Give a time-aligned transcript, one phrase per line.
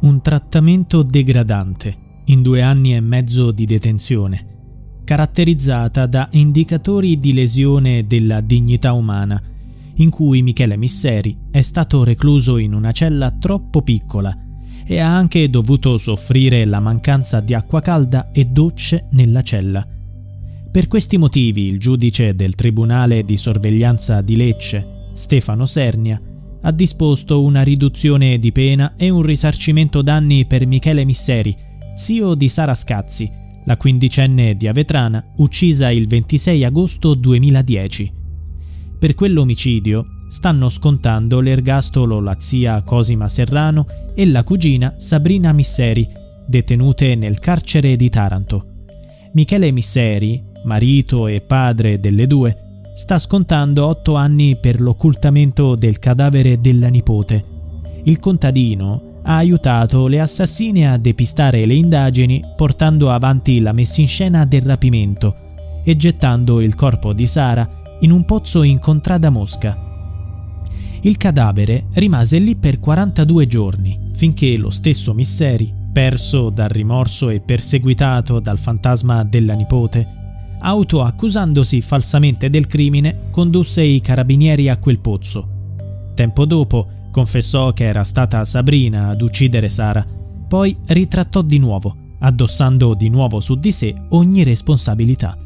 [0.00, 1.94] Un trattamento degradante
[2.24, 4.46] in due anni e mezzo di detenzione,
[5.04, 9.38] caratterizzata da indicatori di lesione della dignità umana,
[9.96, 14.34] in cui Michele Misseri è stato recluso in una cella troppo piccola
[14.86, 19.86] e ha anche dovuto soffrire la mancanza di acqua calda e docce nella cella.
[20.70, 26.18] Per questi motivi il giudice del Tribunale di sorveglianza di Lecce, Stefano Sernia,
[26.62, 31.56] ha disposto una riduzione di pena e un risarcimento danni per Michele Misseri,
[31.96, 33.30] zio di Sara Scazzi,
[33.64, 38.12] la quindicenne di Avetrana, uccisa il 26 agosto 2010.
[38.98, 46.08] Per quell'omicidio stanno scontando l'ergastolo la zia Cosima Serrano e la cugina Sabrina Misseri,
[46.46, 48.66] detenute nel carcere di Taranto.
[49.32, 52.69] Michele Misseri, marito e padre delle due,
[53.00, 57.42] sta scontando otto anni per l'occultamento del cadavere della nipote.
[58.02, 64.06] Il contadino ha aiutato le assassine a depistare le indagini portando avanti la messa in
[64.06, 65.34] scena del rapimento
[65.82, 67.66] e gettando il corpo di Sara
[68.00, 69.78] in un pozzo in contrada Mosca.
[71.00, 77.40] Il cadavere rimase lì per 42 giorni, finché lo stesso Misseri, perso dal rimorso e
[77.40, 80.19] perseguitato dal fantasma della nipote,
[80.60, 85.48] autoaccusandosi falsamente del crimine, condusse i carabinieri a quel pozzo.
[86.14, 90.06] Tempo dopo confessò che era stata Sabrina ad uccidere Sara,
[90.46, 95.36] poi ritrattò di nuovo, addossando di nuovo su di sé ogni responsabilità.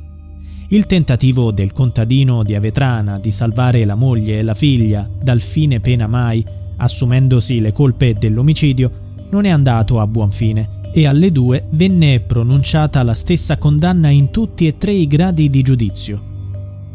[0.68, 5.78] Il tentativo del contadino di Avetrana di salvare la moglie e la figlia dal fine
[5.80, 6.44] pena mai,
[6.76, 13.02] assumendosi le colpe dell'omicidio, non è andato a buon fine e alle due venne pronunciata
[13.02, 16.32] la stessa condanna in tutti e tre i gradi di giudizio.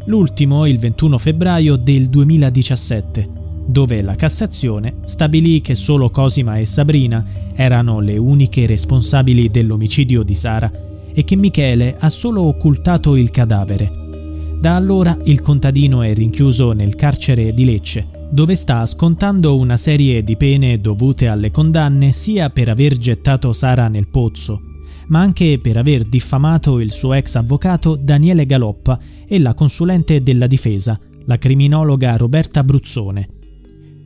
[0.06, 3.28] L'ultimo il 21 febbraio del 2017,
[3.66, 7.22] dove la Cassazione stabilì che solo Cosima e Sabrina
[7.54, 10.72] erano le uniche responsabili dell'omicidio di Sara
[11.12, 13.92] e che Michele ha solo occultato il cadavere.
[14.58, 20.22] Da allora il contadino è rinchiuso nel carcere di Lecce dove sta scontando una serie
[20.22, 24.60] di pene dovute alle condanne sia per aver gettato Sara nel pozzo,
[25.08, 30.46] ma anche per aver diffamato il suo ex avvocato Daniele Galoppa e la consulente della
[30.46, 33.28] difesa, la criminologa Roberta Bruzzone.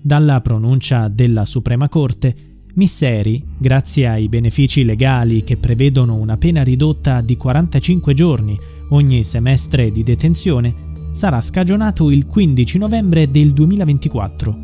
[0.01, 7.21] Dalla pronuncia della Suprema Corte, Misseri, grazie ai benefici legali che prevedono una pena ridotta
[7.21, 8.59] di 45 giorni
[8.89, 10.84] ogni semestre di detenzione,
[11.15, 14.59] sarà scagionato il 15 novembre del 2024.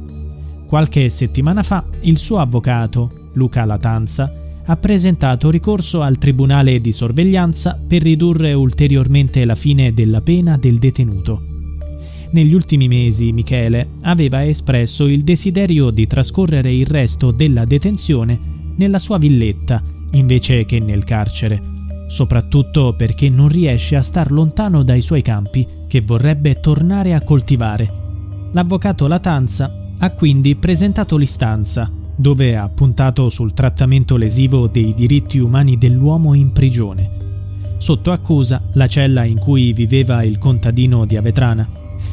[0.67, 4.33] Qualche settimana fa il suo avvocato, Luca Latanza,
[4.67, 10.79] ha presentato ricorso al Tribunale di sorveglianza per ridurre ulteriormente la fine della pena del
[10.79, 11.43] detenuto.
[12.33, 18.39] Negli ultimi mesi Michele aveva espresso il desiderio di trascorrere il resto della detenzione
[18.77, 19.83] nella sua villetta
[20.13, 21.63] invece che nel carcere,
[22.11, 27.89] soprattutto perché non riesce a star lontano dai suoi campi che vorrebbe tornare a coltivare.
[28.51, 35.79] L'avvocato Latanza ha quindi presentato l'istanza, dove ha puntato sul trattamento lesivo dei diritti umani
[35.79, 37.11] dell'uomo in prigione.
[37.79, 41.69] Sotto accusa la cella in cui viveva il contadino di Avetrana,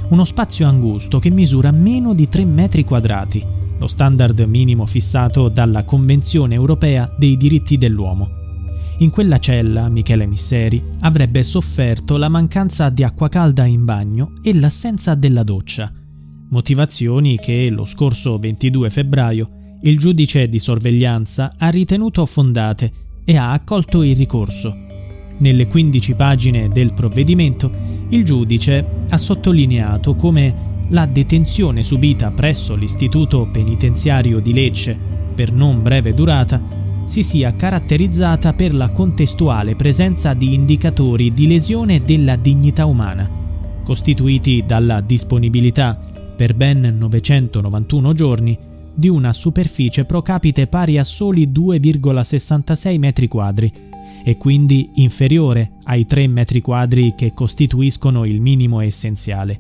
[0.10, 3.44] uno spazio angusto che misura meno di 3 metri quadrati,
[3.80, 8.47] lo standard minimo fissato dalla Convenzione europea dei diritti dell'uomo.
[9.00, 14.56] In quella cella Michele Misseri avrebbe sofferto la mancanza di acqua calda in bagno e
[14.56, 15.92] l'assenza della doccia,
[16.50, 19.50] motivazioni che lo scorso 22 febbraio
[19.82, 22.92] il giudice di sorveglianza ha ritenuto fondate
[23.24, 24.76] e ha accolto il ricorso.
[25.38, 27.70] Nelle 15 pagine del provvedimento
[28.10, 34.98] il giudice ha sottolineato come la detenzione subita presso l'istituto penitenziario di Lecce
[35.36, 42.04] per non breve durata si sia caratterizzata per la contestuale presenza di indicatori di lesione
[42.04, 43.28] della dignità umana,
[43.84, 45.98] costituiti dalla disponibilità,
[46.36, 48.58] per ben 991 giorni,
[48.94, 53.72] di una superficie pro capite pari a soli 2,66 metri quadri
[54.24, 59.60] e quindi inferiore ai 3 metri quadri che costituiscono il minimo essenziale.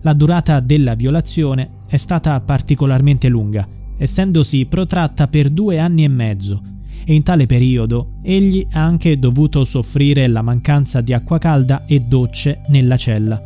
[0.00, 3.66] La durata della violazione è stata particolarmente lunga,
[3.96, 6.62] essendosi protratta per due anni e mezzo,
[7.04, 12.00] e in tale periodo egli ha anche dovuto soffrire la mancanza di acqua calda e
[12.00, 13.42] docce nella cella.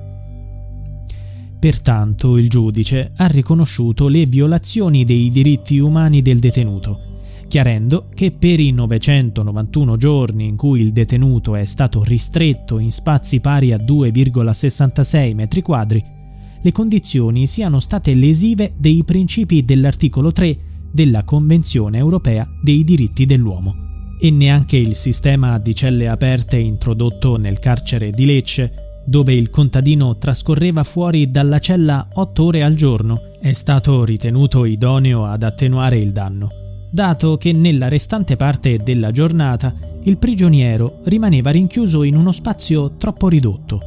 [1.58, 7.00] Pertanto il giudice ha riconosciuto le violazioni dei diritti umani del detenuto,
[7.48, 13.40] chiarendo che per i 991 giorni in cui il detenuto è stato ristretto in spazi
[13.40, 16.16] pari a 2,66 metri quadri,
[16.60, 20.58] le condizioni siano state lesive dei principi dell'articolo 3
[20.90, 23.86] della Convenzione europea dei diritti dell'uomo.
[24.20, 30.18] E neanche il sistema di celle aperte introdotto nel carcere di Lecce dove il contadino
[30.18, 36.12] trascorreva fuori dalla cella otto ore al giorno, è stato ritenuto idoneo ad attenuare il
[36.12, 36.50] danno,
[36.90, 43.28] dato che nella restante parte della giornata il prigioniero rimaneva rinchiuso in uno spazio troppo
[43.28, 43.80] ridotto.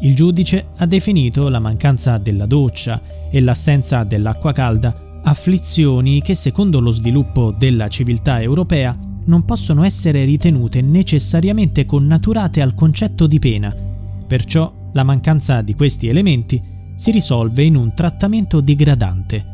[0.00, 3.00] Il giudice ha definito la mancanza della doccia
[3.32, 10.24] e l'assenza dell'acqua calda afflizioni che secondo lo sviluppo della civiltà europea non possono essere
[10.24, 13.90] ritenute necessariamente connaturate al concetto di pena,
[14.32, 16.58] Perciò la mancanza di questi elementi
[16.94, 19.44] si risolve in un trattamento degradante.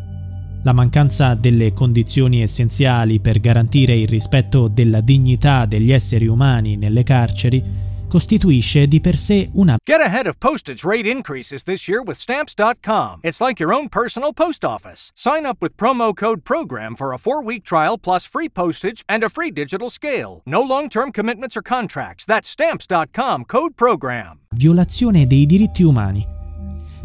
[0.62, 7.02] La mancanza delle condizioni essenziali per garantire il rispetto della dignità degli esseri umani nelle
[7.02, 7.60] carceri
[8.08, 13.20] costituisce di per sé una Get ahead of postage rate increases this year with stamps.com.
[13.22, 15.12] It's like your own personal post office.
[15.14, 19.28] Sign up with promo code program for a 4-week trial plus free postage and a
[19.28, 20.42] free digital scale.
[20.44, 22.24] No long-term commitments or contracts.
[22.24, 24.38] That's stamps.com code program.
[24.50, 26.26] Violazione dei diritti umani.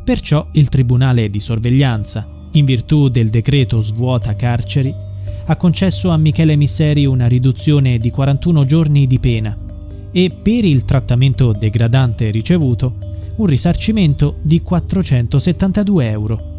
[0.04, 4.94] Perciò il Tribunale di sorveglianza, in virtù del decreto svuota carceri,
[5.46, 9.56] ha concesso a Michele Misseri una riduzione di 41 giorni di pena
[10.16, 12.94] e per il trattamento degradante ricevuto
[13.36, 16.52] un risarcimento di 472 euro.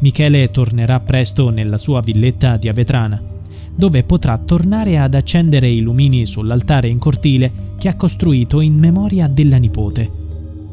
[0.00, 3.20] Michele tornerà presto nella sua villetta di Avetrana,
[3.74, 9.26] dove potrà tornare ad accendere i lumini sull'altare in cortile che ha costruito in memoria
[9.26, 10.10] della nipote.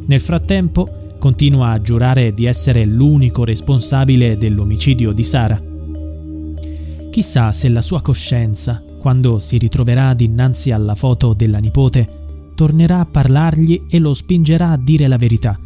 [0.06, 5.62] Nel frattempo continua a giurare di essere l'unico responsabile dell'omicidio di Sara.
[7.10, 13.06] Chissà se la sua coscienza quando si ritroverà dinanzi alla foto della nipote, tornerà a
[13.06, 15.58] parlargli e lo spingerà a dire la verità,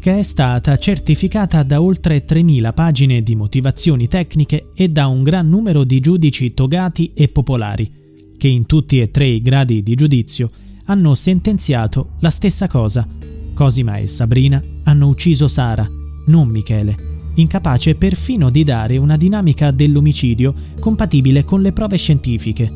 [0.00, 5.48] che è stata certificata da oltre 3.000 pagine di motivazioni tecniche e da un gran
[5.48, 7.92] numero di giudici togati e popolari,
[8.38, 10.50] che in tutti e tre i gradi di giudizio
[10.86, 13.06] hanno sentenziato la stessa cosa.
[13.54, 15.88] Cosima e Sabrina hanno ucciso Sara,
[16.26, 22.72] non Michele incapace perfino di dare una dinamica dell'omicidio compatibile con le prove scientifiche.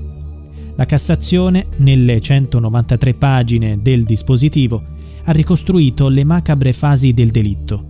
[0.77, 4.83] La Cassazione, nelle 193 pagine del dispositivo,
[5.25, 7.89] ha ricostruito le macabre fasi del delitto.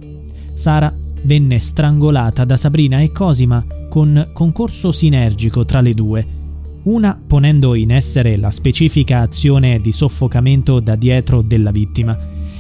[0.55, 6.27] Sara venne strangolata da Sabrina e Cosima con concorso sinergico tra le due,
[6.85, 12.17] una ponendo in essere la specifica azione di soffocamento da dietro della vittima,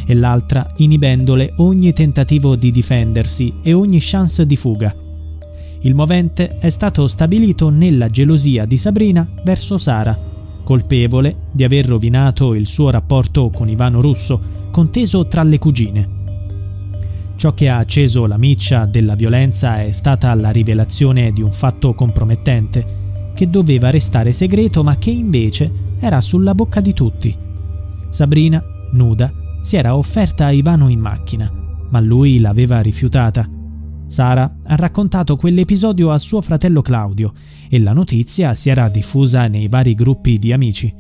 [0.07, 4.95] e l'altra inibendole ogni tentativo di difendersi e ogni chance di fuga.
[5.81, 10.19] Il movente è stato stabilito nella gelosia di Sabrina verso Sara,
[10.65, 16.09] colpevole di aver rovinato il suo rapporto con Ivano Russo, conteso tra le cugine.
[17.37, 21.95] Ciò che ha acceso la miccia della violenza è stata la rivelazione di un fatto
[21.95, 23.05] compromettente,
[23.35, 27.37] che doveva restare segreto ma che invece era sulla bocca di tutti.
[28.09, 28.63] Sabrina,
[28.93, 29.31] nuda,
[29.67, 31.51] si era offerta a Ivano in macchina,
[31.91, 33.51] ma lui l'aveva rifiutata.
[34.07, 37.33] Sara ha raccontato quell'episodio a suo fratello Claudio
[37.69, 40.95] e la notizia si era diffusa nei vari gruppi di amici.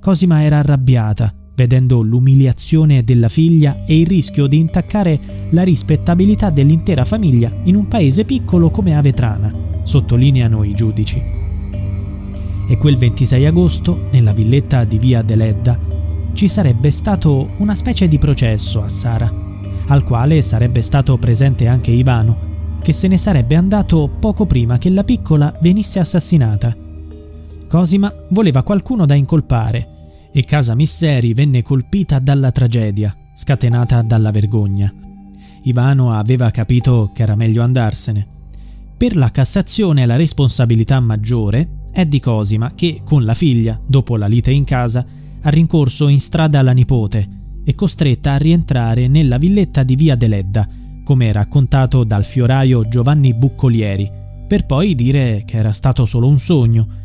[0.00, 5.20] Cosima era arrabbiata vedendo l'umiliazione della figlia e il rischio di intaccare
[5.50, 11.22] la rispettabilità dell'intera famiglia in un paese piccolo come Avetrana, sottolineano i giudici.
[12.66, 15.92] E quel 26 agosto, nella villetta di via Deledda,
[16.32, 19.32] ci sarebbe stato una specie di processo a Sara,
[19.86, 22.50] al quale sarebbe stato presente anche Ivano,
[22.82, 26.76] che se ne sarebbe andato poco prima che la piccola venisse assassinata.
[27.68, 34.92] Cosima voleva qualcuno da incolpare e Casa Misseri venne colpita dalla tragedia, scatenata dalla vergogna.
[35.64, 38.26] Ivano aveva capito che era meglio andarsene.
[38.96, 44.26] Per la Cassazione la responsabilità maggiore è di Cosima che, con la figlia, dopo la
[44.26, 45.04] lite in casa,
[45.42, 50.68] ha rincorso in strada la nipote e costretta a rientrare nella villetta di via Deledda,
[51.04, 54.10] come raccontato dal fioraio Giovanni Buccolieri,
[54.46, 57.00] per poi dire che era stato solo un sogno,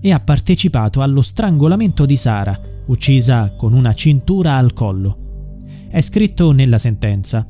[0.00, 5.18] e ha partecipato allo strangolamento di Sara, uccisa con una cintura al collo.
[5.88, 7.46] È scritto nella sentenza.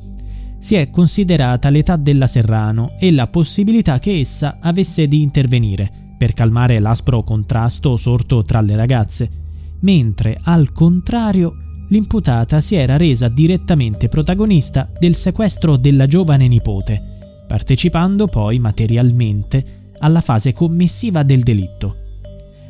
[0.59, 6.33] Si è considerata l'età della Serrano e la possibilità che essa avesse di intervenire per
[6.33, 9.42] calmare l'aspro contrasto sorto tra le ragazze
[9.83, 11.55] mentre al contrario
[11.89, 17.01] l'imputata si era resa direttamente protagonista del sequestro della giovane nipote,
[17.47, 21.97] partecipando poi materialmente alla fase commissiva del delitto.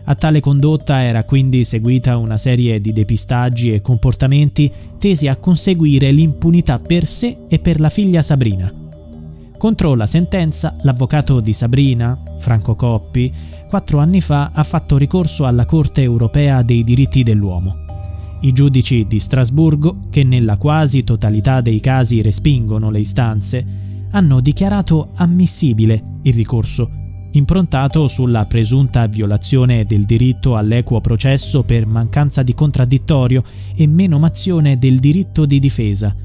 [0.05, 6.11] A tale condotta era quindi seguita una serie di depistaggi e comportamenti tesi a conseguire
[6.11, 8.71] l'impunità per sé e per la figlia Sabrina.
[9.57, 13.31] Contro la sentenza, l'avvocato di Sabrina, Franco Coppi,
[13.73, 17.77] quattro anni fa ha fatto ricorso alla Corte europea dei diritti dell'uomo.
[18.41, 23.65] I giudici di Strasburgo, che nella quasi totalità dei casi respingono le istanze,
[24.11, 26.87] hanno dichiarato ammissibile il ricorso,
[27.31, 33.43] improntato sulla presunta violazione del diritto all'equo processo per mancanza di contraddittorio
[33.75, 36.15] e menomazione del diritto di difesa.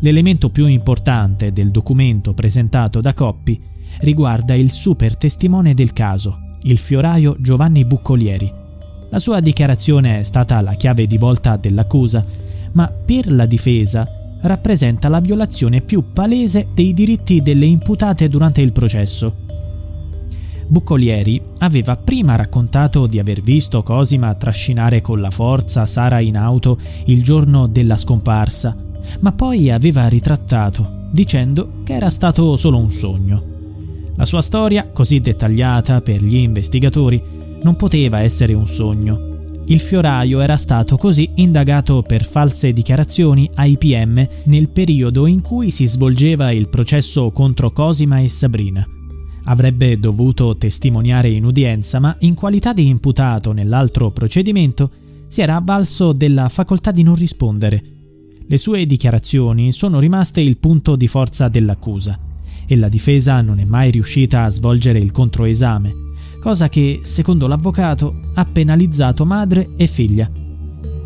[0.00, 3.60] L'elemento più importante del documento presentato da Coppi
[4.00, 8.52] riguarda il super testimone del caso, il fioraio Giovanni Buccolieri.
[9.10, 12.24] La sua dichiarazione è stata la chiave di volta dell'accusa,
[12.72, 14.06] ma per la difesa
[14.42, 19.46] rappresenta la violazione più palese dei diritti delle imputate durante il processo.
[20.66, 26.78] Buccolieri aveva prima raccontato di aver visto Cosima trascinare con la forza Sara in auto
[27.06, 28.76] il giorno della scomparsa,
[29.20, 33.56] ma poi aveva ritrattato, dicendo che era stato solo un sogno.
[34.18, 37.22] La sua storia, così dettagliata per gli investigatori,
[37.62, 39.60] non poteva essere un sogno.
[39.66, 45.70] Il fioraio era stato così indagato per false dichiarazioni ai PM nel periodo in cui
[45.70, 48.84] si svolgeva il processo contro Cosima e Sabrina.
[49.44, 54.90] Avrebbe dovuto testimoniare in udienza, ma in qualità di imputato nell'altro procedimento
[55.28, 57.82] si era avvalso della facoltà di non rispondere.
[58.44, 62.18] Le sue dichiarazioni sono rimaste il punto di forza dell'accusa
[62.68, 65.94] e la difesa non è mai riuscita a svolgere il controesame,
[66.38, 70.30] cosa che, secondo l'avvocato, ha penalizzato madre e figlia.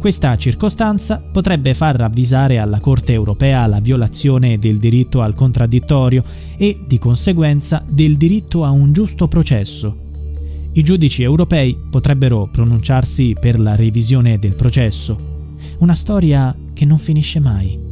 [0.00, 6.25] Questa circostanza potrebbe far ravvisare alla Corte europea la violazione del diritto al contraddittorio
[6.57, 9.97] e, di conseguenza, del diritto a un giusto processo.
[10.73, 15.31] I giudici europei potrebbero pronunciarsi per la revisione del processo.
[15.78, 17.91] Una storia che non finisce mai.